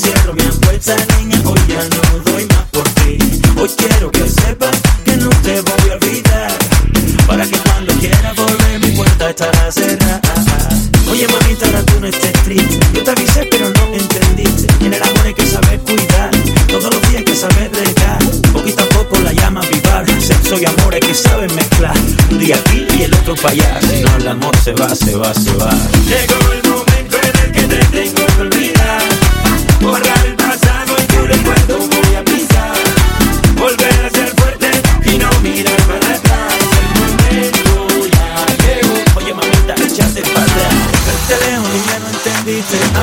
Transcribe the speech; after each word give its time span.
cierro 0.00 0.32
mi 0.32 0.42
puerta, 0.42 0.96
niña, 1.18 1.40
hoy 1.44 1.60
ya 1.68 1.82
no 1.84 2.30
doy 2.30 2.46
más 2.46 2.64
por 2.70 2.88
ti. 3.00 3.18
Hoy 3.60 3.68
quiero 3.76 4.10
que 4.10 4.28
sepas 4.28 4.76
que 5.04 5.16
no 5.16 5.28
te 5.42 5.60
voy 5.60 5.90
a 5.90 5.94
olvidar. 5.94 6.58
Para 7.26 7.44
que 7.44 7.58
cuando 7.58 7.92
quieras 7.94 8.34
volver, 8.34 8.80
mi 8.80 8.90
puerta 8.92 9.30
estará 9.30 9.70
cerrada. 9.70 10.20
Oye, 11.10 11.26
mamita, 11.28 11.66
ahora 11.66 11.82
tú 11.82 12.00
no 12.00 12.06
estés 12.06 12.32
triste. 12.44 12.78
Yo 12.94 13.04
te 13.04 13.10
avisé, 13.10 13.48
pero 13.50 13.68
no 13.68 13.94
entendiste. 13.94 14.86
En 14.86 14.94
el 14.94 15.02
amor 15.02 15.26
hay 15.26 15.34
que 15.34 15.46
saber 15.46 15.78
cuidar. 15.80 16.30
Todos 16.68 16.94
los 16.94 17.02
días 17.02 17.16
hay 17.16 17.24
que 17.24 17.36
saber 17.36 17.70
regar. 17.72 18.18
Poquito 18.52 18.82
a 18.82 18.86
poco 18.86 19.18
la 19.18 19.32
llama 19.32 19.60
vivar. 19.72 20.06
Sexo 20.20 20.58
y 20.58 20.64
amor 20.64 20.94
hay 20.94 21.00
que 21.00 21.14
saber 21.14 21.52
mezclar. 21.52 21.96
Un 22.30 22.38
día 22.38 22.56
aquí 22.56 22.86
y 22.98 23.02
el 23.02 23.14
otro 23.14 23.34
para 23.36 23.50
allá. 23.50 23.80
El 24.18 24.28
amor 24.28 24.56
se 24.64 24.72
va, 24.72 24.94
se 24.94 25.14
va, 25.14 25.34
se 25.34 25.52
va. 25.56 25.70
Llegó 26.06 26.52
el 26.52 26.70
momento 26.70 27.16
en 27.22 27.44
el 27.44 27.52
que 27.52 27.62
te 27.62 27.84
tengo 27.86 28.26
que 28.50 28.59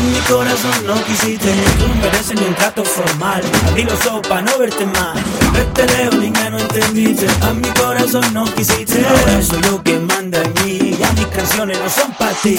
A 0.08 0.10
mi 0.10 0.20
corazón 0.20 0.88
no 0.88 1.04
quisiste. 1.04 1.54
Tú 1.78 1.86
mereces 2.02 2.40
ni 2.40 2.48
un 2.48 2.56
trato 2.56 2.86
formal. 2.86 3.42
Abrí 3.68 3.84
los 3.84 4.06
ojos 4.06 4.42
no 4.42 4.58
verte 4.58 4.86
más. 4.86 5.18
Verte 5.52 5.86
lejos, 5.86 6.16
niña, 6.16 6.50
no 6.50 6.60
entendiste. 6.60 7.28
A 7.42 7.52
mi 7.52 7.68
corazón 7.72 8.24
no 8.34 8.46
quisiste. 8.46 9.06
Ahora 9.06 9.42
soy 9.42 9.62
yo 9.64 9.84
quien 9.84 10.08
manda 10.08 10.42
en 10.42 10.54
mí. 10.64 10.96
Ya 10.98 11.12
mis 11.12 11.28
canciones 11.28 11.78
no 11.80 11.90
son 11.90 12.14
para 12.14 12.32
ti. 12.36 12.58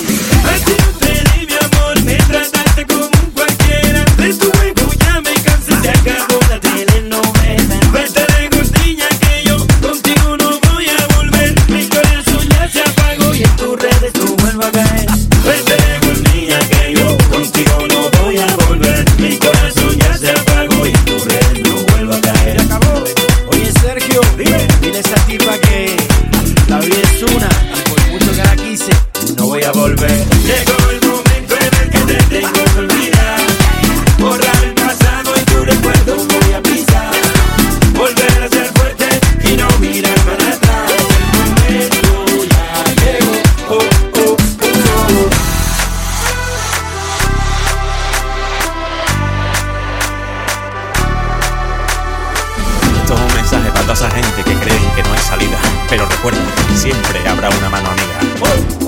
pasa 53.99 54.15
gente 54.15 54.45
que 54.45 54.55
creen 54.61 54.91
que 54.95 55.03
no 55.03 55.13
hay 55.13 55.19
salida, 55.19 55.59
pero 55.89 56.07
recuerda, 56.07 56.39
siempre 56.77 57.29
habrá 57.29 57.49
una 57.51 57.69
mano 57.69 57.89
amiga. 57.91 58.88